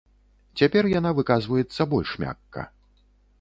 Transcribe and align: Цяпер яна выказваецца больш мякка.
Цяпер 0.61 0.83
яна 0.99 1.11
выказваецца 1.19 1.81
больш 1.93 2.15
мякка. 2.25 2.61